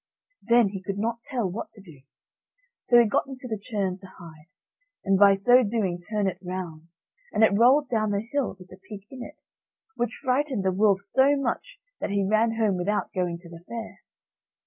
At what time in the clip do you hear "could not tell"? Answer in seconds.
0.81-1.47